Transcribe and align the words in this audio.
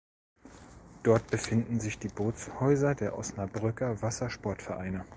Dort 1.03 1.27
befinden 1.29 1.79
sich 1.79 1.99
die 1.99 2.07
Bootshäuser 2.07 2.95
der 2.95 3.19
Osnabrücker 3.19 4.01
Wassersportvereine. 4.01 5.05